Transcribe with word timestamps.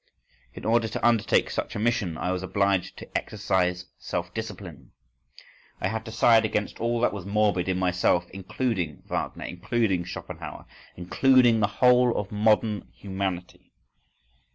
In 0.55 0.65
order 0.65 0.87
to 0.87 1.07
undertake 1.07 1.51
such 1.51 1.75
a 1.75 1.79
mission 1.79 2.17
I 2.17 2.31
was 2.31 2.41
obliged 2.41 2.97
to 2.97 3.15
exercise 3.15 3.85
self 3.99 4.33
discipline:—I 4.33 5.89
had 5.89 6.05
to 6.05 6.11
side 6.11 6.43
against 6.43 6.79
all 6.79 6.99
that 7.01 7.13
was 7.13 7.23
morbid 7.27 7.69
in 7.69 7.77
myself 7.77 8.27
including 8.31 9.03
Wagner, 9.05 9.45
including 9.45 10.03
Schopenhauer, 10.03 10.65
including 10.95 11.59
the 11.59 11.67
whole 11.67 12.17
of 12.17 12.31
modern 12.31 12.87
humanity. 12.95 13.73